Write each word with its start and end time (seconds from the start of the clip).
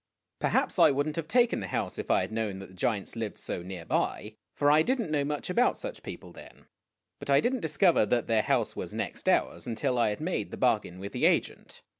Perhaps 0.39 0.79
I 0.79 0.89
would 0.89 1.07
n't 1.09 1.15
have 1.15 1.27
taken 1.27 1.59
the 1.59 1.67
house 1.67 1.99
if 1.99 2.09
I 2.09 2.21
had 2.21 2.31
known 2.31 2.57
that 2.57 2.69
the 2.69 2.73
giants 2.73 3.15
lived 3.15 3.37
so 3.37 3.61
near 3.61 3.85
by, 3.85 4.33
for 4.55 4.71
I 4.71 4.81
did 4.81 4.99
n't 4.99 5.11
know 5.11 5.23
much 5.23 5.47
about 5.47 5.77
such 5.77 6.01
people 6.01 6.31
then; 6.31 6.65
but 7.19 7.29
I 7.29 7.39
did 7.39 7.53
n't 7.53 7.61
discover 7.61 8.03
that 8.07 8.25
their 8.25 8.41
house 8.41 8.75
was 8.75 8.95
next 8.95 9.29
ours 9.29 9.67
until 9.67 9.99
I 9.99 10.09
had 10.09 10.19
made 10.19 10.49
the 10.49 10.57
bargain 10.57 10.97
with 10.97 11.11
the 11.11 11.27
assent. 11.27 11.83